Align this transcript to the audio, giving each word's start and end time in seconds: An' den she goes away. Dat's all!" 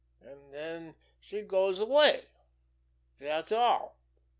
An' 0.25 0.49
den 0.49 0.95
she 1.19 1.43
goes 1.43 1.77
away. 1.77 2.25
Dat's 3.19 3.51
all!" 3.51 3.99